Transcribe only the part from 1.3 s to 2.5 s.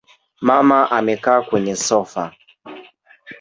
kwenye sofa